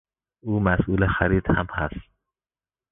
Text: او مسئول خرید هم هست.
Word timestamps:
او 0.43 0.59
مسئول 0.59 1.07
خرید 1.07 1.43
هم 1.49 1.67
هست. 1.71 2.11